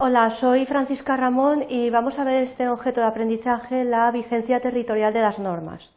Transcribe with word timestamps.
Hola, 0.00 0.30
soy 0.30 0.64
Francisca 0.64 1.16
Ramón 1.16 1.64
y 1.68 1.90
vamos 1.90 2.20
a 2.20 2.24
ver 2.24 2.40
este 2.40 2.68
objeto 2.68 3.00
de 3.00 3.08
aprendizaje, 3.08 3.84
la 3.84 4.08
vigencia 4.12 4.60
territorial 4.60 5.12
de 5.12 5.22
las 5.22 5.40
normas. 5.40 5.92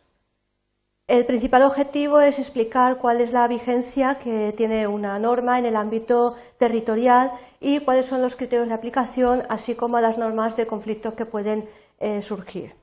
El 1.05 1.24
principal 1.28 1.62
objetivo 1.62 2.19
es 2.19 2.40
explicar 2.40 2.97
cuál 2.97 3.22
es 3.22 3.31
la 3.31 3.47
vigencia 3.47 4.15
que 4.15 4.53
tiene 4.58 4.87
una 4.87 5.19
norma 5.19 5.60
en 5.60 5.67
el 5.67 5.76
ámbito 5.76 6.33
territorial 6.58 7.31
y 7.60 7.81
cuáles 7.81 8.08
son 8.08 8.24
los 8.24 8.35
criterios 8.35 8.69
de 8.69 8.74
aplicación, 8.74 9.44
así 9.49 9.76
como 9.76 9.99
las 9.99 10.18
normas 10.18 10.58
de 10.58 10.65
conflicto 10.65 11.15
que 11.15 11.28
pueden 11.28 11.70
eh, 11.99 12.24
surgir. 12.24 12.74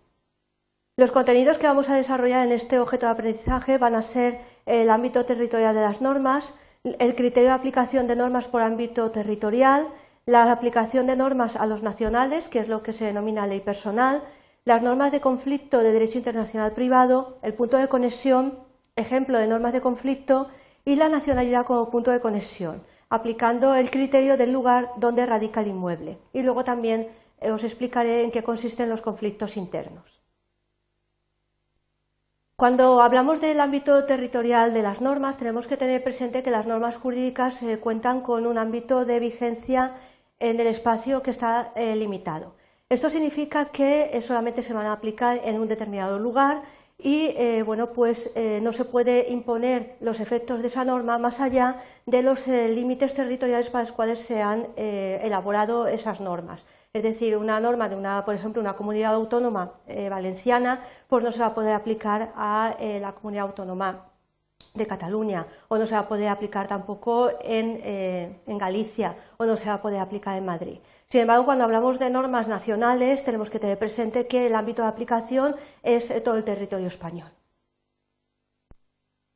Los 0.97 1.11
contenidos 1.11 1.59
que 1.59 1.67
vamos 1.67 1.91
a 1.91 1.97
desarrollar 1.97 2.47
en 2.47 2.53
este 2.53 2.79
objeto 2.79 3.07
de 3.07 3.13
aprendizaje 3.13 3.79
van 3.79 3.97
a 3.97 4.03
ser 4.03 4.39
el 4.67 4.89
ámbito 4.89 5.25
territorial 5.25 5.75
de 5.75 5.81
las 5.81 6.01
normas, 6.01 6.55
el 6.85 7.17
criterio 7.17 7.49
de 7.49 7.57
aplicación 7.57 8.07
de 8.07 8.15
normas 8.15 8.47
por 8.47 8.63
ámbito 8.63 9.11
territorial, 9.11 9.89
la 10.29 10.53
aplicación 10.53 11.07
de 11.07 11.17
normas 11.17 11.57
a 11.57 11.65
los 11.65 11.83
nacionales, 11.83 12.51
que 12.51 12.59
es 12.59 12.69
lo 12.69 12.83
que 12.83 12.93
se 12.93 13.07
denomina 13.07 13.47
ley 13.47 13.61
personal, 13.61 14.23
las 14.67 14.83
normas 14.83 15.11
de 15.11 15.23
conflicto 15.23 15.79
de 15.79 15.91
derecho 15.91 16.19
internacional 16.19 16.73
privado, 16.75 17.39
el 17.41 17.55
punto 17.55 17.79
de 17.79 17.89
conexión, 17.89 18.59
ejemplo 18.95 19.39
de 19.39 19.47
normas 19.47 19.73
de 19.73 19.81
conflicto, 19.81 20.49
y 20.85 20.97
la 20.97 21.09
nacionalidad 21.09 21.65
como 21.65 21.89
punto 21.89 22.11
de 22.11 22.21
conexión, 22.21 22.85
aplicando 23.09 23.75
el 23.75 23.91
criterio 23.91 24.37
del 24.37 24.53
lugar 24.53 24.91
donde 24.99 25.25
radica 25.25 25.63
el 25.63 25.69
inmueble. 25.69 26.19
Y 26.35 26.43
luego 26.43 26.63
también 26.63 27.09
eh, 27.41 27.51
os 27.51 27.65
explicaré 27.65 28.23
en 28.23 28.31
qué 28.31 28.45
consisten 28.45 28.91
los 28.91 29.01
conflictos 29.01 29.57
internos. 29.57 30.21
Cuando 32.55 33.01
hablamos 33.03 33.41
del 33.41 33.61
ámbito 33.61 34.05
territorial 34.05 34.75
de 34.75 34.83
las 34.83 35.01
normas, 35.01 35.37
tenemos 35.37 35.69
que 35.69 35.77
tener 35.77 36.03
presente 36.03 36.43
que 36.43 36.51
las 36.51 36.67
normas 36.67 36.97
jurídicas 36.97 37.63
cuentan 37.81 38.21
con 38.21 38.49
un 38.49 38.59
ámbito 38.59 39.05
de 39.05 39.21
vigencia 39.21 39.95
en 40.41 40.61
el 40.61 40.67
espacio 40.67 41.23
que 41.23 41.31
está 41.31 41.73
eh, 41.75 41.97
limitado. 41.97 42.55
Esto 42.89 43.11
significa 43.11 43.67
que 43.67 44.11
eh, 44.13 44.23
solamente 44.23 44.63
se 44.63 44.73
van 44.73 44.87
a 44.87 44.93
aplicar 44.93 45.41
en 45.45 45.61
un 45.61 45.69
determinado 45.69 46.19
lugar 46.19 46.63
y 47.01 47.35
eh, 47.37 47.63
bueno, 47.63 47.93
pues 47.93 48.33
no 48.61 48.73
se 48.73 48.85
puede 48.85 49.31
imponer 49.31 49.97
los 50.01 50.19
efectos 50.19 50.61
de 50.63 50.67
esa 50.67 50.85
norma 50.85 51.17
más 51.17 51.41
allá 51.41 51.77
de 52.07 52.25
los 52.25 52.49
límites 52.49 53.15
territoriales 53.15 53.71
para 53.71 53.85
los 53.85 53.93
cuales 53.93 54.19
se 54.19 54.43
han 54.43 54.67
elaborado 54.77 55.87
esas 55.87 56.21
normas. 56.21 56.67
Es 56.93 57.05
decir, 57.05 57.37
una 57.37 57.61
norma 57.61 57.89
de 57.89 57.95
una, 57.95 58.25
por 58.25 58.35
ejemplo, 58.35 58.61
una 58.61 58.75
comunidad 58.75 59.15
autónoma 59.15 59.75
valenciana, 60.11 60.83
pues 61.07 61.23
no 61.23 61.31
se 61.31 61.39
va 61.39 61.47
a 61.47 61.55
poder 61.55 61.75
aplicar 61.75 62.33
a 62.35 62.77
la 62.81 63.13
comunidad 63.13 63.47
autónoma 63.47 64.08
de 64.75 64.87
Cataluña, 64.87 65.47
o 65.69 65.79
no 65.79 65.87
se 65.87 65.95
va 65.95 66.01
a 66.01 66.09
poder 66.09 66.29
aplicar 66.29 66.69
tampoco 66.69 67.31
eh, 67.43 68.41
en, 68.47 68.59
Galicia, 68.59 69.17
o 69.37 69.45
no 69.45 69.57
se 69.57 69.69
va 69.69 69.75
a 69.75 69.83
poder 69.83 70.01
aplicar 70.01 70.37
en 70.37 70.47
Madrid. 70.47 70.79
Sin 71.07 71.23
embargo, 71.23 71.45
cuando 71.45 71.65
hablamos 71.65 71.99
de 71.99 72.11
normas 72.11 72.49
nacionales, 72.49 73.25
tenemos 73.25 73.51
que 73.51 73.59
tener 73.59 73.79
presente 73.79 74.27
que 74.27 74.47
el 74.47 74.55
ámbito 74.55 74.83
de 74.83 74.89
aplicación 74.89 75.57
es 75.83 76.13
todo 76.23 76.37
el 76.37 76.45
territorio 76.45 76.87
español. 76.87 77.31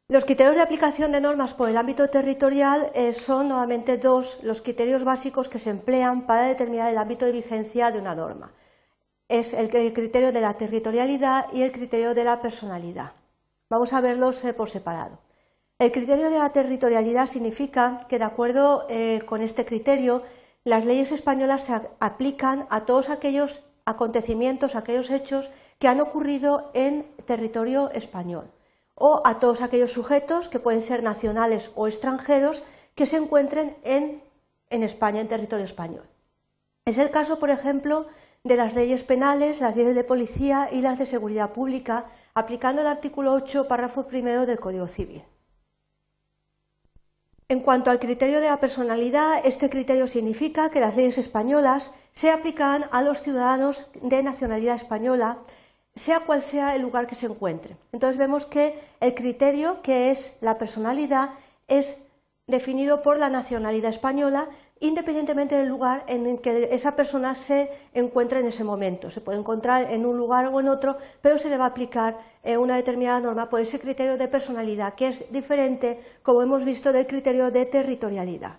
Los 0.08 0.26
criterios 0.26 0.56
de 0.56 0.62
aplicación 0.62 1.10
de 1.12 1.22
normas 1.22 1.54
por 1.54 1.70
el 1.70 1.76
ámbito 1.78 2.08
territorial 2.10 2.90
eh, 2.94 3.14
son 3.14 3.48
nuevamente 3.48 3.96
dos 3.96 4.40
los 4.42 4.60
criterios 4.60 5.04
básicos 5.04 5.48
que 5.48 5.58
se 5.58 5.70
emplean 5.70 6.26
para 6.26 6.46
determinar 6.46 6.90
el 6.90 6.98
ámbito 6.98 7.24
de 7.24 7.32
vigencia 7.32 7.90
de 7.90 7.98
una 7.98 8.14
norma. 8.14 8.52
Es 9.28 9.54
el 9.54 9.70
criterio 9.70 10.30
de 10.30 10.42
la 10.42 10.58
territorialidad 10.58 11.46
y 11.54 11.62
el 11.62 11.72
criterio 11.72 12.12
de 12.12 12.24
la 12.24 12.42
personalidad. 12.42 13.21
Vamos 13.72 13.94
a 13.94 14.02
verlos 14.02 14.44
por 14.54 14.68
separado. 14.68 15.18
El 15.78 15.92
criterio 15.92 16.28
de 16.28 16.36
la 16.36 16.50
territorialidad 16.50 17.26
significa 17.26 18.04
que, 18.06 18.18
de 18.18 18.24
acuerdo 18.24 18.84
eh, 18.90 19.20
con 19.24 19.40
este 19.40 19.64
criterio, 19.64 20.22
las 20.62 20.84
leyes 20.84 21.10
españolas 21.10 21.64
se 21.64 21.80
aplican 21.98 22.66
a 22.68 22.84
todos 22.84 23.08
aquellos 23.08 23.64
acontecimientos, 23.86 24.76
aquellos 24.76 25.08
hechos 25.08 25.50
que 25.78 25.88
han 25.88 26.02
ocurrido 26.02 26.70
en 26.74 27.16
territorio 27.24 27.90
español 27.92 28.52
o 28.94 29.22
a 29.24 29.40
todos 29.40 29.62
aquellos 29.62 29.92
sujetos 29.92 30.50
que 30.50 30.60
pueden 30.60 30.82
ser 30.82 31.02
nacionales 31.02 31.70
o 31.74 31.88
extranjeros 31.88 32.62
que 32.94 33.06
se 33.06 33.16
encuentren 33.16 33.78
en, 33.84 34.22
en 34.68 34.82
España, 34.82 35.22
en 35.22 35.28
territorio 35.28 35.64
español. 35.64 36.04
Es 36.84 36.98
el 36.98 37.10
caso, 37.10 37.38
por 37.38 37.48
ejemplo, 37.48 38.04
de 38.44 38.56
las 38.56 38.74
leyes 38.74 39.04
penales, 39.04 39.60
las 39.60 39.76
leyes 39.76 39.94
de 39.94 40.02
policía 40.04 40.68
y 40.72 40.80
las 40.80 40.98
de 40.98 41.06
seguridad 41.06 41.52
pública, 41.52 42.06
aplicando 42.34 42.82
el 42.82 42.88
artículo 42.88 43.32
8, 43.32 43.68
párrafo 43.68 44.08
primero 44.08 44.46
del 44.46 44.58
Código 44.58 44.88
Civil. 44.88 45.22
En 47.48 47.60
cuanto 47.60 47.90
al 47.90 48.00
criterio 48.00 48.40
de 48.40 48.48
la 48.48 48.58
personalidad, 48.58 49.44
este 49.44 49.68
criterio 49.68 50.06
significa 50.06 50.70
que 50.70 50.80
las 50.80 50.96
leyes 50.96 51.18
españolas 51.18 51.92
se 52.12 52.30
aplican 52.30 52.86
a 52.90 53.02
los 53.02 53.20
ciudadanos 53.20 53.86
de 54.00 54.22
nacionalidad 54.22 54.74
española, 54.74 55.38
sea 55.94 56.20
cual 56.20 56.42
sea 56.42 56.74
el 56.74 56.82
lugar 56.82 57.06
que 57.06 57.14
se 57.14 57.26
encuentren. 57.26 57.76
Entonces 57.92 58.16
vemos 58.16 58.46
que 58.46 58.76
el 59.00 59.14
criterio, 59.14 59.82
que 59.82 60.10
es 60.10 60.36
la 60.40 60.58
personalidad, 60.58 61.30
es 61.68 61.98
definido 62.46 63.02
por 63.02 63.18
la 63.18 63.28
nacionalidad 63.28 63.90
española, 63.90 64.48
independientemente 64.82 65.56
del 65.56 65.68
lugar 65.68 66.04
en 66.08 66.26
el 66.26 66.40
que 66.40 66.68
esa 66.72 66.96
persona 66.96 67.34
se 67.36 67.70
encuentre 67.94 68.40
en 68.40 68.46
ese 68.46 68.64
momento. 68.64 69.10
Se 69.10 69.20
puede 69.20 69.38
encontrar 69.38 69.92
en 69.92 70.04
un 70.04 70.16
lugar 70.16 70.46
o 70.46 70.58
en 70.58 70.68
otro, 70.68 70.96
pero 71.22 71.38
se 71.38 71.48
le 71.48 71.56
va 71.56 71.64
a 71.64 71.68
aplicar 71.68 72.18
eh, 72.42 72.58
una 72.58 72.76
determinada 72.76 73.20
norma 73.20 73.48
por 73.48 73.60
ese 73.60 73.78
criterio 73.78 74.16
de 74.18 74.26
personalidad, 74.26 74.94
que 74.94 75.06
es 75.06 75.32
diferente, 75.32 76.00
como 76.22 76.42
hemos 76.42 76.64
visto, 76.64 76.92
del 76.92 77.06
criterio 77.06 77.52
de 77.52 77.64
territorialidad. 77.66 78.58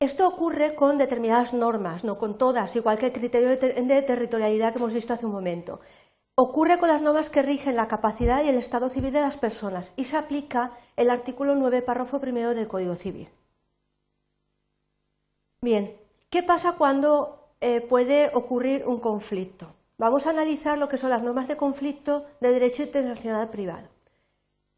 Esto 0.00 0.28
ocurre 0.28 0.74
con 0.74 0.98
determinadas 0.98 1.54
normas, 1.54 2.04
no 2.04 2.18
con 2.18 2.36
todas, 2.36 2.76
igual 2.76 2.98
que 2.98 3.06
el 3.06 3.12
criterio 3.12 3.48
de, 3.48 4.02
territorialidad 4.02 4.72
que 4.72 4.78
hemos 4.78 4.92
visto 4.92 5.14
hace 5.14 5.24
un 5.24 5.32
momento. 5.32 5.80
Ocurre 6.36 6.78
con 6.78 6.90
las 6.90 7.00
normas 7.00 7.30
que 7.30 7.40
rigen 7.40 7.76
la 7.76 7.88
capacidad 7.88 8.44
y 8.44 8.48
el 8.48 8.56
estado 8.56 8.90
civil 8.90 9.12
de 9.14 9.22
las 9.22 9.38
personas 9.38 9.94
y 9.96 10.04
se 10.04 10.18
aplica 10.18 10.72
el 10.96 11.08
artículo 11.08 11.54
9, 11.54 11.80
párrafo 11.80 12.20
primero 12.20 12.54
del 12.54 12.68
Código 12.68 12.96
Civil. 12.96 13.30
Bien, 15.64 15.96
¿qué 16.28 16.42
pasa 16.42 16.72
cuando 16.72 17.54
eh, 17.62 17.80
puede 17.80 18.30
ocurrir 18.34 18.84
un 18.86 19.00
conflicto? 19.00 19.74
Vamos 19.96 20.26
a 20.26 20.30
analizar 20.30 20.76
lo 20.76 20.90
que 20.90 20.98
son 20.98 21.08
las 21.08 21.22
normas 21.22 21.48
de 21.48 21.56
conflicto 21.56 22.26
de 22.42 22.52
derecho 22.52 22.82
internacional 22.82 23.48
privado. 23.48 23.88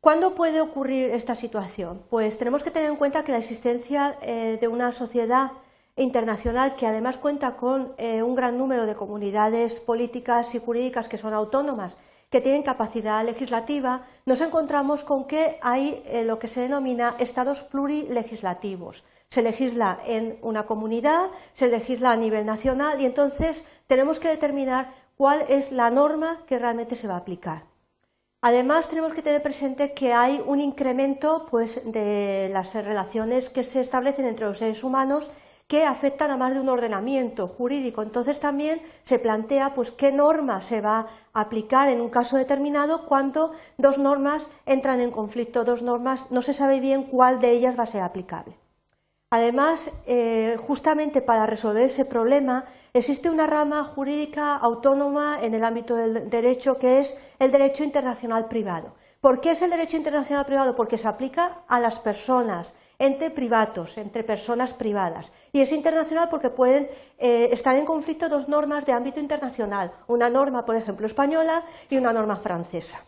¿Cuándo 0.01 0.37
puede 0.37 0.61
ocurrir 0.61 1.11
esta 1.11 1.35
situación? 1.35 2.05
Pues 2.09 2.39
tenemos 2.39 2.63
que 2.63 2.71
tener 2.71 2.89
en 2.89 2.95
cuenta 2.95 3.25
que 3.25 3.33
la 3.33 3.39
existencia 3.39 4.17
eh, 4.23 4.59
de 4.61 4.69
una 4.69 4.93
sociedad 4.93 5.51
internacional 5.97 6.77
que 6.77 6.87
además 6.87 7.17
cuenta 7.17 7.57
con 7.57 7.93
eh, 7.99 8.23
un 8.23 8.37
gran 8.37 8.57
número 8.57 8.87
de 8.87 8.95
comunidades 8.95 9.81
políticas 9.81 10.55
y 10.55 10.61
jurídicas 10.61 11.09
que 11.09 11.19
son 11.19 11.35
autónomas, 11.35 11.97
que 12.31 12.41
tienen 12.41 12.63
capacidad 12.63 13.25
legislativa, 13.25 14.03
nos 14.25 14.41
encontramos 14.41 15.03
con 15.03 15.27
que 15.27 15.59
hay 15.63 16.05
lo 16.27 16.39
que 16.39 16.47
se 16.47 16.61
denomina 16.61 17.17
estados 17.19 17.65
plurilegislativos. 17.65 19.03
Se 19.29 19.43
legisla 19.43 19.99
en 20.07 20.39
una 20.43 20.67
comunidad, 20.67 21.31
se 21.53 21.69
legisla 21.69 22.13
a 22.13 22.17
nivel 22.17 22.47
nacional 22.47 23.01
y 23.01 23.07
entonces 23.07 23.65
tenemos 23.87 24.21
que 24.21 24.29
determinar 24.29 24.91
cuál 25.17 25.45
es 25.49 25.73
la 25.73 25.91
norma 25.91 26.43
que 26.47 26.59
realmente 26.59 26.97
se 26.97 27.09
va 27.09 27.15
a 27.15 27.19
aplicar. 27.19 27.65
Además, 28.43 28.89
tenemos 28.89 29.13
que 29.13 29.23
tener 29.23 29.43
presente 29.43 29.93
que 29.93 30.13
hay 30.13 30.41
un 30.47 30.61
incremento 30.61 31.47
pues, 31.51 31.81
de 31.85 32.49
las 32.53 32.75
relaciones 32.75 33.51
que 33.51 33.65
se 33.65 33.81
establecen 33.81 34.27
entre 34.27 34.47
los 34.47 34.59
seres 34.59 34.85
humanos 34.85 35.31
que 35.67 35.85
afectan 35.85 36.31
a 36.31 36.37
más 36.37 36.55
de 36.55 36.61
un 36.61 36.69
ordenamiento 36.69 37.49
jurídico. 37.49 38.03
Entonces 38.03 38.39
también 38.39 38.81
se 39.03 39.19
plantea 39.19 39.75
pues, 39.75 39.91
qué 39.91 40.13
norma 40.13 40.61
se 40.61 40.81
va 40.81 41.09
a 41.33 41.41
aplicar 41.41 41.89
en 41.89 42.01
un 42.01 42.09
caso 42.09 42.37
determinado 42.37 43.07
cuando 43.07 43.53
dos 43.79 43.99
normas 43.99 44.49
entran 44.65 45.01
en 45.01 45.11
conflicto, 45.11 45.65
dos 45.65 45.83
normas, 45.83 46.31
no 46.31 46.43
se 46.43 46.55
sabe 46.55 46.79
bien 46.79 47.05
cuál 47.05 47.41
de 47.41 47.51
ellas 47.51 47.77
va 47.77 47.83
a 47.83 47.87
ser 47.87 48.03
aplicable. 48.03 48.57
Además, 49.37 49.91
eh, 50.07 50.57
justamente 50.67 51.21
para 51.21 51.45
resolver 51.45 51.85
ese 51.85 52.07
problema, 52.07 52.65
existe 52.95 53.29
una 53.29 53.47
rama 53.47 53.85
jurídica 53.85 54.57
autónoma 54.57 55.41
en 55.43 55.53
el 55.53 55.63
ámbito 55.63 55.95
del 55.95 56.31
derecho 56.31 56.79
que 56.79 57.01
es 57.01 57.15
el 57.39 57.53
derecho 57.53 57.85
internacional 57.85 58.49
privado. 58.49 58.95
¿Por 59.21 59.43
qué 59.43 59.51
es 59.51 59.61
el 59.61 59.69
derecho 59.69 59.99
internacional 59.99 60.47
privado? 60.47 60.75
Porque 60.75 60.97
se 60.97 61.07
aplica 61.07 61.65
a 61.69 61.81
las 61.81 62.01
personas, 62.01 62.73
entre 62.99 63.29
privados, 63.29 63.99
entre 63.99 64.25
personas 64.25 64.73
privadas. 64.73 65.31
Y 65.53 65.61
es 65.61 65.71
internacional 65.71 66.31
porque 66.31 66.49
pueden 66.49 66.89
eh, 67.19 67.51
estar 67.53 67.75
en 67.75 67.85
conflicto 67.85 68.31
dos 68.31 68.49
normas 68.49 68.87
de 68.87 68.93
ámbito 68.93 69.21
internacional, 69.21 69.93
una 70.07 70.31
norma, 70.31 70.65
por 70.65 70.77
ejemplo, 70.77 71.07
española 71.07 71.63
y 71.91 71.99
una 71.99 72.15
norma 72.15 72.37
francesa. 72.37 73.05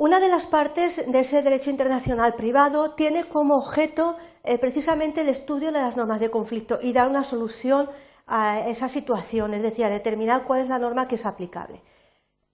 Una 0.00 0.20
de 0.20 0.28
las 0.28 0.46
partes 0.46 1.10
de 1.10 1.18
ese 1.18 1.42
derecho 1.42 1.70
internacional 1.70 2.34
privado 2.34 2.92
tiene 2.92 3.24
como 3.24 3.56
objeto 3.56 4.16
eh, 4.44 4.56
precisamente 4.56 5.22
el 5.22 5.28
estudio 5.28 5.72
de 5.72 5.80
las 5.80 5.96
normas 5.96 6.20
de 6.20 6.30
conflicto 6.30 6.78
y 6.80 6.92
dar 6.92 7.08
una 7.08 7.24
solución 7.24 7.90
a 8.28 8.60
esa 8.68 8.88
situación, 8.88 9.54
es 9.54 9.62
decir, 9.64 9.84
a 9.84 9.90
determinar 9.90 10.44
cuál 10.44 10.60
es 10.60 10.68
la 10.68 10.78
norma 10.78 11.08
que 11.08 11.16
es 11.16 11.26
aplicable. 11.26 11.82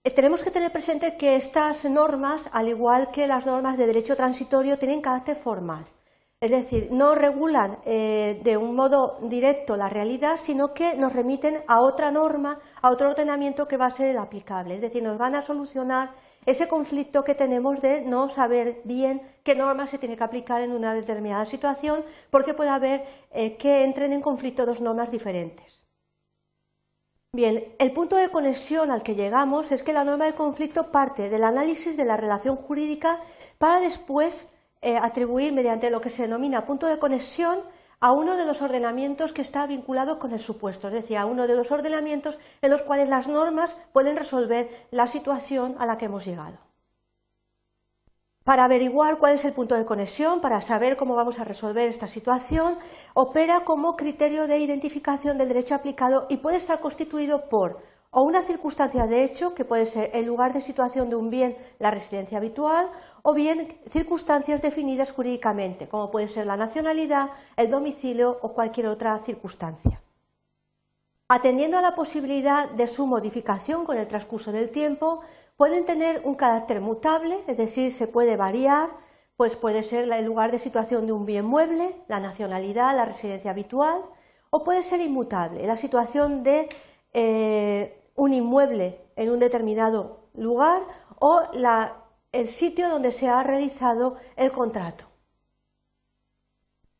Eh, 0.03 0.09
tenemos 0.09 0.43
que 0.43 0.49
tener 0.49 0.71
presente 0.71 1.17
que 1.17 1.35
estas 1.35 1.85
normas, 1.85 2.49
al 2.51 2.67
igual 2.67 3.11
que 3.11 3.27
las 3.27 3.45
normas 3.45 3.77
de 3.77 3.85
derecho 3.85 4.15
transitorio, 4.15 4.79
tienen 4.79 5.01
carácter 5.01 5.35
formal. 5.35 5.85
Es 6.45 6.51
decir, 6.51 6.89
no 6.91 7.15
regulan 7.15 7.79
eh, 7.85 8.39
de 8.43 8.55
un 8.55 8.75
modo 8.75 9.17
directo 9.19 9.77
la 9.77 9.89
realidad, 9.89 10.37
sino 10.37 10.75
que 10.75 10.93
nos 10.95 11.11
remiten 11.11 11.63
a 11.65 11.81
otra 11.81 12.11
norma, 12.11 12.59
a 12.83 12.91
otro 12.91 13.09
ordenamiento 13.09 13.67
que 13.67 13.77
va 13.77 13.87
a 13.87 13.89
ser 13.89 14.09
el 14.09 14.19
aplicable. 14.19 14.75
Es 14.75 14.81
decir, 14.81 15.01
nos 15.01 15.17
van 15.17 15.33
a 15.33 15.41
solucionar 15.41 16.11
ese 16.45 16.67
conflicto 16.67 17.23
que 17.23 17.33
tenemos 17.33 17.81
de 17.81 18.01
no 18.01 18.29
saber 18.29 18.81
bien 18.83 19.23
qué 19.43 19.55
norma 19.55 19.87
se 19.87 19.97
tiene 19.97 20.17
que 20.17 20.23
aplicar 20.23 20.61
en 20.61 20.73
una 20.73 20.93
determinada 20.93 21.45
situación, 21.45 22.05
porque 22.29 22.53
puede 22.53 22.69
haber 22.69 23.07
eh, 23.31 23.57
que 23.57 23.83
entren 23.83 24.13
en 24.13 24.21
conflicto 24.21 24.67
dos 24.67 24.81
normas 24.81 25.09
diferentes. 25.09 25.83
Bien, 27.33 27.73
el 27.79 27.91
punto 27.91 28.17
de 28.17 28.29
conexión 28.29 28.91
al 28.91 29.01
que 29.01 29.15
llegamos 29.15 29.71
es 29.71 29.81
que 29.81 29.93
la 29.93 30.03
norma 30.03 30.25
de 30.25 30.33
conflicto 30.33 30.91
parte 30.91 31.27
del 31.27 31.43
análisis 31.43 31.97
de 31.97 32.05
la 32.05 32.17
relación 32.17 32.55
jurídica 32.55 33.19
para 33.57 33.79
después 33.79 34.47
eh, 34.81 34.97
atribuir 35.01 35.53
mediante 35.53 35.89
lo 35.89 36.01
que 36.01 36.09
se 36.09 36.23
denomina 36.23 36.65
punto 36.65 36.87
de 36.87 36.99
conexión 36.99 37.59
a 37.99 38.11
uno 38.11 38.35
de 38.35 38.45
los 38.45 38.61
ordenamientos 38.61 39.33
que 39.33 39.41
está 39.41 39.65
vinculado 39.67 40.19
con 40.19 40.31
el 40.31 40.39
supuesto, 40.39 40.87
es 40.87 40.93
decir, 40.93 41.17
a 41.17 41.25
uno 41.25 41.47
de 41.47 41.55
los 41.55 41.71
ordenamientos 41.71 42.37
en 42.61 42.71
los 42.71 42.81
cuales 42.81 43.09
las 43.09 43.27
normas 43.27 43.77
pueden 43.93 44.17
resolver 44.17 44.69
la 44.91 45.07
situación 45.07 45.75
a 45.79 45.85
la 45.85 45.97
que 45.97 46.05
hemos 46.05 46.25
llegado. 46.25 46.57
Para 48.45 48.65
averiguar 48.65 49.17
cuál 49.17 49.33
es 49.33 49.43
el 49.43 49.53
punto 49.53 49.73
de 49.73 49.87
conexión, 49.87 50.39
para 50.39 50.61
saber 50.61 50.97
cómo 50.97 51.15
vamos 51.15 51.39
a 51.39 51.43
resolver 51.43 51.89
esta 51.89 52.07
situación, 52.07 52.77
opera 53.15 53.65
como 53.65 53.95
criterio 53.95 54.45
de 54.45 54.59
identificación 54.59 55.39
del 55.39 55.47
derecho 55.47 55.73
aplicado 55.73 56.27
y 56.29 56.37
puede 56.37 56.57
estar 56.57 56.79
constituido 56.79 57.49
por 57.49 57.79
o 58.11 58.21
una 58.21 58.43
circunstancia 58.43 59.07
de 59.07 59.23
hecho, 59.23 59.55
que 59.55 59.65
puede 59.65 59.87
ser 59.87 60.11
el 60.13 60.27
lugar 60.27 60.53
de 60.53 60.61
situación 60.61 61.09
de 61.09 61.15
un 61.15 61.31
bien, 61.31 61.57
la 61.79 61.89
residencia 61.89 62.37
habitual, 62.37 62.87
o 63.23 63.33
bien 63.33 63.79
circunstancias 63.87 64.61
definidas 64.61 65.11
jurídicamente, 65.11 65.89
como 65.89 66.11
puede 66.11 66.27
ser 66.27 66.45
la 66.45 66.55
nacionalidad, 66.55 67.31
el 67.57 67.71
domicilio 67.71 68.37
o 68.43 68.53
cualquier 68.53 68.87
otra 68.87 69.17
circunstancia. 69.17 70.03
Atendiendo 71.27 71.79
a 71.79 71.81
la 71.81 71.95
posibilidad 71.95 72.69
de 72.69 72.85
su 72.85 73.07
modificación 73.07 73.83
con 73.83 73.97
el 73.97 74.07
transcurso 74.07 74.51
del 74.51 74.69
tiempo, 74.69 75.21
pueden 75.57 75.85
tener 75.85 76.21
un 76.23 76.35
carácter 76.35 76.81
mutable, 76.81 77.37
es 77.47 77.57
decir, 77.57 77.91
se 77.91 78.07
puede 78.07 78.37
variar, 78.37 78.89
pues 79.37 79.55
puede 79.55 79.83
ser 79.83 80.11
el 80.11 80.25
lugar 80.25 80.51
de 80.51 80.59
situación 80.59 81.07
de 81.07 81.13
un 81.13 81.25
bien 81.25 81.45
mueble, 81.45 81.95
la 82.07 82.19
nacionalidad, 82.19 82.95
la 82.95 83.05
residencia 83.05 83.51
habitual, 83.51 84.01
o 84.49 84.63
puede 84.63 84.83
ser 84.83 85.01
inmutable, 85.01 85.65
la 85.65 85.77
situación 85.77 86.43
de 86.43 86.69
eh, 87.13 88.03
un 88.15 88.33
inmueble 88.33 89.01
en 89.15 89.29
un 89.29 89.39
determinado 89.39 90.29
lugar 90.33 90.81
o 91.19 91.41
el 92.31 92.47
sitio 92.47 92.89
donde 92.89 93.11
se 93.11 93.27
ha 93.27 93.43
realizado 93.43 94.15
el 94.35 94.51
contrato. 94.51 95.05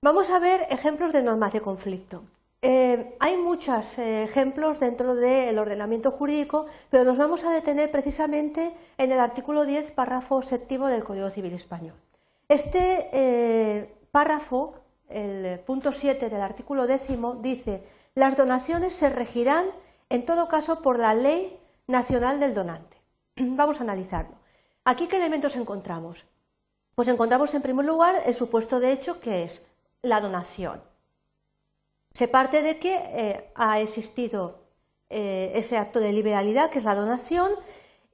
Vamos 0.02 0.30
a 0.30 0.40
ver 0.40 0.68
ejemplos 0.70 1.14
de 1.14 1.24
normas 1.24 1.54
de 1.54 1.62
conflicto. 1.62 2.24
Eh, 2.62 3.16
hay 3.20 3.38
muchos 3.38 4.00
eh, 4.00 4.24
ejemplos 4.24 4.80
dentro 4.80 5.16
del 5.16 5.58
ordenamiento 5.60 6.12
jurídico, 6.12 6.66
pero 6.90 7.04
nos 7.04 7.18
vamos 7.18 7.44
a 7.44 7.52
detener 7.52 7.92
precisamente 7.92 8.74
en 8.98 9.12
el 9.12 9.20
artículo 9.20 9.66
10, 9.66 9.92
párrafo 9.92 10.42
séptimo 10.42 10.88
del 10.88 11.04
Código 11.04 11.30
Civil 11.30 11.54
Español. 11.54 11.96
Este 12.48 13.10
eh, 13.12 13.96
párrafo, 14.12 14.76
el 15.10 15.60
punto 15.60 15.92
7 15.92 16.30
del 16.30 16.42
artículo 16.42 16.88
décimo, 16.88 17.36
dice 17.36 17.84
las 18.16 18.38
donaciones 18.38 18.94
se 18.94 19.10
regirán 19.10 19.66
en 20.10 20.26
todo 20.26 20.48
caso 20.48 20.82
por 20.82 21.00
la 21.00 21.14
ley 21.14 21.60
nacional 21.88 22.40
del 22.40 22.54
donante. 22.54 23.02
Vamos 23.36 23.80
a 23.80 23.84
analizarlo. 23.84 24.38
Aquí, 24.86 25.08
¿qué 25.08 25.18
elementos 25.18 25.56
encontramos? 25.56 26.26
Pues 26.96 27.08
encontramos 27.10 27.54
en 27.54 27.62
primer 27.62 27.86
lugar 27.86 28.24
el 28.26 28.34
supuesto 28.34 28.80
de 28.80 28.94
hecho 28.94 29.20
que 29.20 29.44
es 29.44 29.66
la 30.02 30.22
donación. 30.22 30.82
Se 32.16 32.30
parte 32.30 32.62
de 32.62 32.80
que 32.80 32.96
eh, 32.96 33.52
ha 33.56 33.82
existido 33.82 34.64
eh, 35.10 35.52
ese 35.54 35.76
acto 35.76 36.00
de 36.00 36.14
liberalidad, 36.14 36.70
que 36.70 36.80
es 36.80 36.86
la 36.86 36.96
donación, 36.96 37.52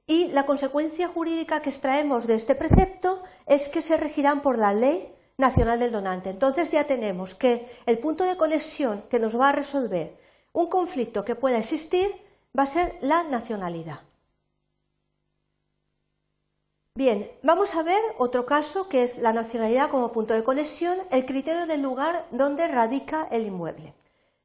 y 0.08 0.26
la 0.32 0.44
consecuencia 0.44 1.06
jurídica 1.06 1.62
que 1.62 1.70
extraemos 1.70 2.26
de 2.26 2.34
este 2.34 2.56
precepto 2.56 3.22
es 3.46 3.68
que 3.68 3.80
se 3.80 3.96
regirán 3.96 4.42
por 4.42 4.58
la 4.58 4.74
ley 4.74 5.14
nacional 5.38 5.78
del 5.78 5.92
donante. 5.92 6.30
Entonces 6.30 6.72
ya 6.72 6.84
tenemos 6.84 7.36
que 7.36 7.64
el 7.86 8.00
punto 8.00 8.24
de 8.24 8.36
conexión 8.36 9.04
que 9.08 9.20
nos 9.20 9.38
va 9.38 9.50
a 9.50 9.52
resolver 9.52 10.18
un 10.52 10.66
conflicto 10.66 11.24
que 11.24 11.36
pueda 11.36 11.58
existir 11.58 12.08
va 12.58 12.64
a 12.64 12.66
ser 12.66 12.98
la 13.02 13.22
nacionalidad. 13.22 14.00
Bien, 16.94 17.30
vamos 17.42 17.74
a 17.74 17.82
ver 17.82 18.02
otro 18.18 18.44
caso 18.44 18.86
que 18.86 19.02
es 19.02 19.16
la 19.16 19.32
nacionalidad 19.32 19.88
como 19.88 20.12
punto 20.12 20.34
de 20.34 20.44
conexión, 20.44 20.98
el 21.10 21.24
criterio 21.24 21.66
del 21.66 21.80
lugar 21.80 22.26
donde 22.32 22.68
radica 22.68 23.26
el 23.30 23.46
inmueble. 23.46 23.94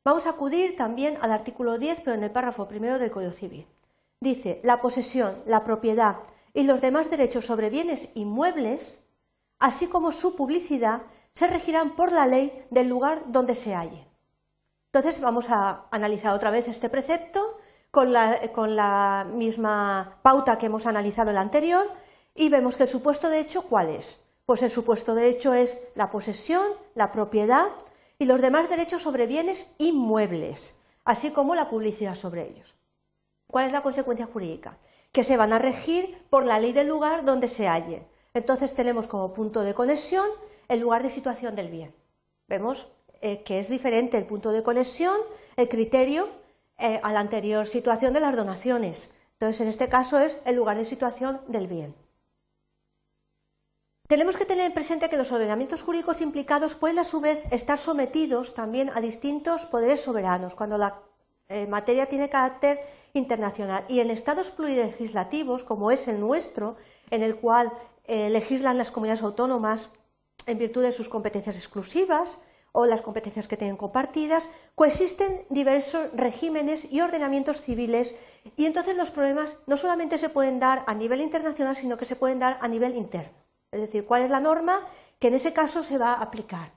Vamos 0.06 0.26
a 0.26 0.30
acudir 0.30 0.78
también 0.78 1.18
al 1.22 1.34
artículo 1.34 1.78
10, 1.78 2.00
pero 2.06 2.16
en 2.16 2.24
el 2.24 2.32
párrafo 2.32 2.70
primero 2.70 3.00
del 3.00 3.12
Código 3.12 3.34
Civil. 3.34 3.68
Dice, 4.22 4.62
la 4.64 4.80
posesión, 4.80 5.44
la 5.46 5.66
propiedad 5.66 6.20
y 6.54 6.64
los 6.64 6.80
demás 6.80 7.10
derechos 7.10 7.46
sobre 7.46 7.70
bienes 7.70 8.08
inmuebles, 8.14 9.04
así 9.60 9.88
como 9.88 10.14
su 10.14 10.38
publicidad, 10.38 11.02
se 11.34 11.48
regirán 11.48 11.98
por 11.98 12.14
la 12.14 12.28
ley 12.28 12.66
del 12.70 12.88
lugar 12.88 13.24
donde 13.28 13.56
se 13.56 13.76
halle. 13.76 14.08
Entonces 14.94 15.20
vamos 15.20 15.50
a 15.50 15.88
analizar 15.92 16.34
otra 16.34 16.50
vez 16.50 16.70
este 16.70 16.90
precepto 16.90 17.42
con 17.92 18.14
la, 18.14 19.28
misma 19.34 20.20
pauta 20.22 20.58
que 20.58 20.68
hemos 20.68 20.88
analizado 20.88 21.30
en 21.30 21.36
la 21.36 21.42
anterior 21.42 21.86
y 22.38 22.50
vemos 22.50 22.78
que 22.78 22.84
el 22.84 22.90
supuesto 22.90 23.30
de 23.30 23.40
hecho, 23.40 23.64
¿cuál 23.64 23.90
es? 23.90 24.22
Pues 24.46 24.62
el 24.62 24.70
supuesto 24.70 25.16
de 25.16 25.28
hecho 25.28 25.54
es 25.54 25.78
la 25.96 26.10
posesión, 26.12 26.66
la 26.96 27.12
propiedad 27.12 27.70
y 28.20 28.26
los 28.26 28.40
demás 28.40 28.70
derechos 28.70 29.02
sobre 29.02 29.28
bienes 29.28 29.70
inmuebles, 29.78 30.80
así 31.04 31.32
como 31.32 31.56
la 31.56 31.70
publicidad 31.70 32.16
sobre 32.16 32.48
ellos. 32.48 32.78
¿Cuál 33.48 33.66
es 33.66 33.72
la 33.72 33.82
consecuencia 33.82 34.28
jurídica? 34.28 34.78
Que 35.12 35.24
se 35.24 35.36
van 35.36 35.52
a 35.52 35.60
regir 35.60 36.26
por 36.30 36.46
la 36.46 36.60
ley 36.60 36.74
del 36.74 36.88
lugar 36.88 37.26
donde 37.26 37.48
se 37.48 37.68
halle. 37.68 38.08
Entonces 38.34 38.76
tenemos 38.76 39.08
como 39.08 39.34
punto 39.34 39.64
de 39.64 39.74
conexión 39.74 40.28
el 40.68 40.80
lugar 40.80 41.04
de 41.04 41.10
situación 41.10 41.56
del 41.56 41.70
bien. 41.70 41.94
¿Vemos? 42.48 42.88
Eh, 43.22 43.42
que 43.44 43.60
es 43.60 43.68
diferente 43.68 44.18
el 44.18 44.26
punto 44.26 44.52
de 44.52 44.62
conexión, 44.62 45.18
el 45.56 45.68
criterio, 45.68 46.30
eh, 46.78 47.00
a 47.02 47.12
la 47.12 47.20
anterior 47.20 47.66
situación 47.66 48.14
de 48.14 48.20
las 48.20 48.36
donaciones. 48.36 49.12
Entonces, 49.34 49.62
en 49.62 49.68
este 49.70 49.90
caso 49.90 50.20
es 50.20 50.38
el 50.46 50.56
lugar 50.56 50.78
de 50.78 50.86
situación 50.86 51.42
del 51.48 51.68
bien. 51.68 51.96
Tenemos 54.08 54.38
que 54.38 54.46
tener 54.46 54.74
presente 54.74 55.10
que 55.10 55.18
los 55.18 55.34
ordenamientos 55.34 55.84
jurídicos 55.84 56.22
implicados 56.22 56.76
pueden 56.76 56.98
a 57.00 57.04
su 57.04 57.20
vez 57.20 57.44
estar 57.52 57.78
sometidos 57.78 58.54
también 58.54 58.90
a 58.96 59.02
distintos 59.02 59.66
poderes 59.66 60.00
soberanos 60.00 60.56
cuando 60.56 60.78
la 60.78 61.02
eh, 61.50 61.68
materia 61.68 62.08
tiene 62.08 62.30
carácter 62.30 62.80
internacional. 63.14 63.84
Y 63.90 64.00
en 64.00 64.10
estados 64.10 64.50
plurilegislativos, 64.50 65.64
como 65.64 65.92
es 65.92 66.08
el 66.08 66.22
nuestro, 66.22 66.78
en 67.12 67.22
el 67.22 67.36
cual 67.36 67.72
legislan 68.08 68.78
las 68.78 68.90
comunidades 68.90 69.22
autónomas 69.22 69.90
en 70.46 70.58
virtud 70.58 70.84
de 70.84 70.94
sus 70.94 71.10
competencias 71.10 71.58
exclusivas, 71.58 72.40
o 72.72 72.86
las 72.86 73.02
competencias 73.02 73.48
que 73.48 73.58
tienen 73.58 73.76
compartidas, 73.76 74.50
coexisten 74.76 75.46
diversos 75.50 76.10
regímenes 76.14 76.86
y 76.92 77.02
ordenamientos 77.02 77.60
civiles 77.60 78.16
y 78.56 78.68
entonces 78.68 78.96
los 78.96 79.10
problemas 79.10 79.58
no 79.66 79.78
solamente 79.78 80.20
se 80.20 80.30
pueden 80.30 80.60
dar 80.60 80.84
a 80.86 80.94
nivel 80.94 81.22
internacional, 81.22 81.76
sino 81.76 81.98
que 81.98 82.06
se 82.06 82.16
pueden 82.16 82.38
dar 82.38 82.60
a 82.62 82.68
nivel 82.68 82.96
interno. 82.96 83.47
Es 83.72 83.82
decir, 83.82 84.06
cuál 84.06 84.24
es 84.24 84.32
la 84.32 84.40
norma 84.40 84.86
que 85.20 85.28
en 85.28 85.34
ese 85.36 85.54
caso 85.54 85.84
se 85.84 85.98
va 85.98 86.14
a 86.14 86.22
aplicar. 86.22 86.74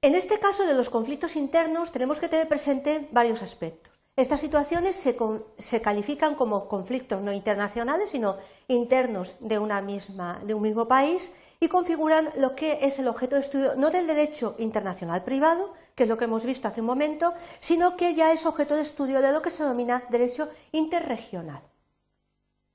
En 0.00 0.14
este 0.14 0.38
caso 0.38 0.66
de 0.66 0.74
los 0.74 0.90
conflictos 0.90 1.36
internos 1.36 1.92
tenemos 1.92 2.18
que 2.20 2.28
tener 2.28 2.48
presente 2.48 3.08
varios 3.12 3.42
aspectos. 3.42 4.02
Estas 4.14 4.42
situaciones 4.42 4.94
se, 4.96 5.80
califican 5.80 6.34
como 6.34 6.68
conflictos 6.68 7.22
no 7.22 7.32
internacionales, 7.32 8.10
sino 8.10 8.36
internos 8.68 9.36
de, 9.40 9.58
una 9.58 9.80
misma, 9.80 10.38
de 10.44 10.52
un 10.52 10.62
mismo 10.62 10.86
país 10.86 11.32
y 11.60 11.68
configuran 11.68 12.28
lo 12.36 12.54
que 12.54 12.80
es 12.82 12.98
el 12.98 13.08
objeto 13.08 13.36
de 13.36 13.40
estudio 13.40 13.74
no 13.76 13.90
del 13.90 14.06
derecho 14.06 14.54
internacional 14.58 15.24
privado, 15.24 15.72
que 15.94 16.02
es 16.02 16.10
lo 16.10 16.18
que 16.18 16.24
hemos 16.24 16.44
visto 16.44 16.68
hace 16.68 16.82
un 16.82 16.88
momento, 16.88 17.32
sino 17.58 17.96
que 17.96 18.14
ya 18.14 18.32
es 18.32 18.44
objeto 18.44 18.76
de 18.76 18.82
estudio 18.82 19.22
de 19.22 19.32
lo 19.32 19.40
que 19.40 19.50
se 19.50 19.62
denomina 19.62 20.04
derecho 20.10 20.50
interregional. 20.72 21.62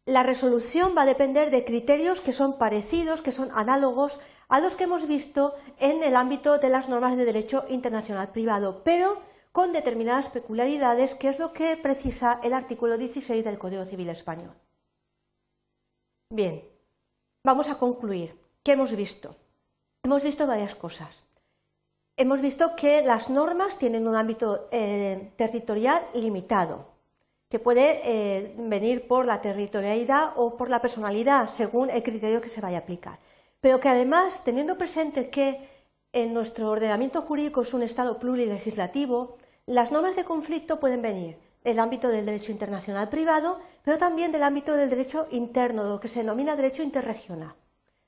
La 0.07 0.23
resolución 0.23 0.95
va 0.97 1.01
a 1.01 1.05
depender 1.05 1.51
de 1.51 1.65
criterios 1.65 2.21
que 2.21 2.31
son 2.31 2.57
parecidos, 2.57 3.21
que 3.21 3.33
son 3.33 3.49
análogos 3.51 4.21
a 4.47 4.61
los 4.61 4.77
que 4.77 4.85
hemos 4.85 5.05
visto 5.05 5.53
en 5.79 6.01
el 6.01 6.15
ámbito 6.15 6.59
de 6.59 6.69
las 6.69 6.87
normas 6.87 7.17
de 7.17 7.25
derecho 7.25 7.65
internacional 7.67 8.29
privado, 8.31 8.83
pero 8.85 9.21
con 9.51 9.73
determinadas 9.73 10.29
peculiaridades, 10.29 11.13
que 11.13 11.27
es 11.27 11.39
lo 11.39 11.51
que 11.51 11.75
precisa 11.75 12.39
el 12.41 12.53
artículo 12.53 12.97
16 12.97 13.43
del 13.43 13.59
Código 13.59 13.83
Civil 13.83 14.07
Español. 14.07 14.55
Bien, 16.29 16.63
vamos 17.43 17.67
a 17.67 17.77
concluir. 17.77 18.39
¿Qué 18.63 18.71
hemos 18.71 18.95
visto? 18.95 19.35
Hemos 20.03 20.23
visto 20.23 20.47
varias 20.47 20.73
cosas. 20.73 21.23
Hemos 22.15 22.39
visto 22.39 22.77
que 22.77 23.01
las 23.01 23.29
normas 23.29 23.77
tienen 23.77 24.07
un 24.07 24.15
ámbito 24.15 24.69
eh, 24.71 25.33
territorial 25.35 26.01
limitado, 26.13 26.96
que 27.49 27.59
puede 27.59 28.01
eh, 28.03 28.53
venir 28.57 29.07
por 29.07 29.25
la 29.25 29.41
territorialidad 29.41 30.33
o 30.35 30.57
por 30.57 30.69
la 30.69 30.81
personalidad, 30.81 31.47
según 31.47 31.89
el 31.89 32.03
criterio 32.03 32.41
que 32.41 32.49
se 32.49 32.61
vaya 32.61 32.77
a 32.77 32.81
aplicar. 32.81 33.19
pero 33.61 33.79
que 33.79 33.89
además, 33.89 34.43
teniendo 34.43 34.77
presente 34.77 35.29
que 35.29 35.67
en 36.13 36.33
nuestro 36.33 36.69
ordenamiento 36.69 37.21
jurídico 37.21 37.61
es 37.61 37.73
un 37.73 37.83
Estado 37.83 38.19
plurilegislativo, 38.19 39.37
las 39.65 39.91
normas 39.91 40.15
de 40.15 40.23
conflicto 40.23 40.79
pueden 40.79 41.01
venir 41.01 41.37
del 41.63 41.79
ámbito 41.79 42.07
del 42.07 42.25
derecho 42.25 42.51
internacional 42.51 43.09
privado, 43.09 43.59
pero 43.83 43.97
también 43.97 44.31
del 44.31 44.43
ámbito 44.43 44.75
del 44.75 44.89
derecho 44.89 45.27
interno, 45.31 45.83
lo 45.83 45.99
que 45.99 46.07
se 46.07 46.19
denomina 46.19 46.55
derecho 46.55 46.83
interregional. 46.83 47.55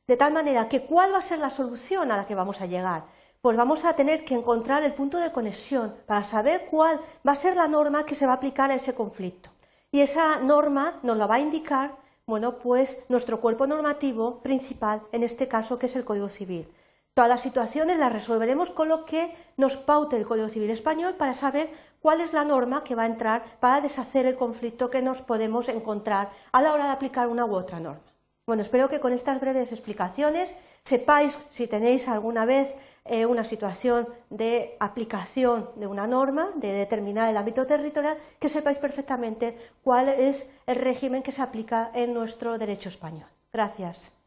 De 0.08 0.18
tal 0.18 0.32
manera 0.34 0.70
que, 0.70 0.86
¿cuál 0.86 1.14
va 1.14 1.20
a 1.20 1.22
ser 1.22 1.40
la 1.40 1.50
solución 1.50 2.12
a 2.12 2.18
la 2.18 2.26
que 2.26 2.36
vamos 2.36 2.62
a 2.62 2.68
llegar? 2.68 3.04
Pues 3.42 3.56
vamos 3.56 3.86
a 3.86 3.94
tener 3.94 4.26
que 4.26 4.36
encontrar 4.36 4.84
el 4.84 4.94
punto 4.94 5.18
de 5.18 5.32
conexión 5.32 5.96
para 6.06 6.26
saber 6.26 6.68
cuál 6.70 7.00
va 7.26 7.32
a 7.32 7.36
ser 7.36 7.56
la 7.56 7.70
norma 7.70 8.06
que 8.06 8.14
se 8.14 8.26
va 8.26 8.34
a 8.34 8.36
aplicar 8.36 8.70
a 8.70 8.76
ese 8.76 8.94
conflicto. 8.94 9.50
Y 9.94 10.02
esa 10.02 10.40
norma 10.42 11.00
nos 11.04 11.16
la 11.16 11.26
va 11.26 11.36
a 11.36 11.40
indicar, 11.40 11.96
bueno, 12.26 12.60
pues 12.60 13.06
nuestro 13.08 13.40
cuerpo 13.40 13.66
normativo 13.66 14.42
principal, 14.42 15.04
en 15.14 15.24
este 15.24 15.48
caso, 15.48 15.80
que 15.80 15.86
es 15.86 15.96
el 15.96 16.04
Código 16.04 16.28
Civil. 16.28 16.68
Todas 17.14 17.30
las 17.30 17.42
situaciones 17.42 17.98
las 17.98 18.12
resolveremos 18.12 18.72
con 18.72 18.90
lo 18.90 19.06
que 19.06 19.34
nos 19.56 19.78
paute 19.78 20.18
el 20.18 20.28
Código 20.28 20.50
Civil 20.50 20.72
Español 20.72 21.16
para 21.16 21.34
saber 21.34 21.72
cuál 22.02 22.20
es 22.20 22.34
la 22.34 22.44
norma 22.44 22.84
que 22.84 22.96
va 22.96 23.04
a 23.04 23.14
entrar 23.14 23.58
para 23.62 23.80
deshacer 23.80 24.26
el 24.26 24.36
conflicto 24.36 24.90
que 24.90 25.02
nos 25.02 25.22
podemos 25.22 25.70
encontrar 25.70 26.30
a 26.52 26.62
la 26.62 26.74
hora 26.74 26.88
de 26.88 26.92
aplicar 26.92 27.30
una 27.30 27.46
u 27.46 27.56
otra 27.56 27.80
norma. 27.80 28.09
Bueno, 28.50 28.64
espero 28.64 28.90
que 28.90 29.00
con 29.00 29.14
estas 29.14 29.40
breves 29.40 29.72
explicaciones 29.72 30.56
sepáis 30.84 31.38
si 31.52 31.68
tenéis 31.68 32.08
alguna 32.08 32.46
vez 32.46 32.74
eh, 33.06 33.28
una 33.28 33.44
situación 33.44 34.10
de 34.32 34.76
aplicación 34.80 35.70
de 35.76 35.86
una 35.86 36.08
norma, 36.08 36.50
de 36.56 36.74
determinar 36.74 37.30
el 37.30 37.38
ámbito 37.38 37.68
territorial, 37.68 38.18
que 38.40 38.50
sepáis 38.50 38.80
perfectamente 38.80 39.56
cuál 39.84 40.10
es 40.10 40.50
el 40.66 40.78
régimen 40.78 41.22
que 41.22 41.32
se 41.32 41.44
aplica 41.44 41.92
en 41.94 42.16
nuestro 42.16 42.58
derecho 42.58 42.90
español. 42.90 43.30
Gracias. 43.54 44.19